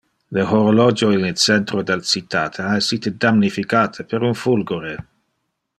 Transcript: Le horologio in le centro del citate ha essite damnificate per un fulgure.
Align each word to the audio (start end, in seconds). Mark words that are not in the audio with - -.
Le 0.35 0.43
horologio 0.51 1.09
in 1.17 1.19
le 1.25 1.33
centro 1.41 1.83
del 1.83 2.01
citate 2.13 2.63
ha 2.63 2.75
essite 2.79 3.15
damnificate 3.27 4.03
per 4.15 4.23
un 4.23 4.33
fulgure. 4.43 4.95